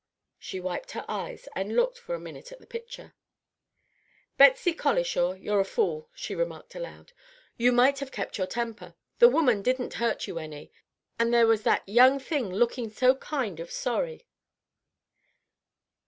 She 0.39 0.59
wiped 0.59 0.93
her 0.93 1.05
eyes, 1.07 1.47
and 1.55 1.75
looked 1.75 1.99
for 1.99 2.15
a 2.15 2.19
minute 2.19 2.51
at 2.51 2.57
the 2.59 2.65
pitcher. 2.65 3.13
"Betsey 4.35 4.73
Colishaw, 4.73 5.33
you're 5.33 5.59
a 5.59 5.63
fool!" 5.63 6.09
she 6.15 6.33
remarked 6.33 6.73
aloud. 6.73 7.13
"You 7.55 7.71
might 7.71 7.99
have 7.99 8.11
kept 8.11 8.39
your 8.39 8.47
temper. 8.47 8.95
The 9.19 9.29
woman 9.29 9.61
didn't 9.61 9.93
hurt 10.01 10.25
you 10.25 10.39
any. 10.39 10.71
And 11.19 11.31
there 11.31 11.45
was 11.45 11.61
that 11.65 11.87
young 11.87 12.17
thing 12.19 12.51
looking 12.51 12.89
so 12.89 13.13
kind 13.13 13.59
of 13.59 13.69
sorry. 13.71 14.25